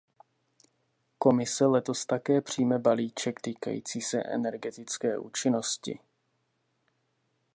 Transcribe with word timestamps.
Komise 1.17 1.65
letos 1.67 2.05
také 2.05 2.41
přijme 2.41 2.79
balíček 2.79 3.41
týkající 3.41 4.01
se 4.01 4.23
energetické 4.23 5.17
účinnosti. 5.17 5.99